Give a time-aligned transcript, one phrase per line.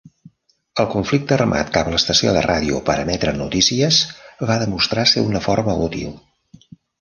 [0.83, 4.01] El conflicte armat cap a l'estació de ràdio per emetre notícies
[4.53, 6.11] va demostrar ser una forma útil.